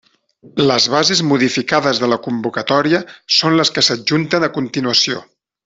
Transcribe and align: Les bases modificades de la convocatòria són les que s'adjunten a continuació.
Les 0.69 0.85
bases 0.93 1.19
modificades 1.31 1.99
de 2.05 2.09
la 2.13 2.19
convocatòria 2.29 3.03
són 3.39 3.61
les 3.61 3.73
que 3.77 3.85
s'adjunten 3.89 4.49
a 4.49 4.51
continuació. 4.59 5.25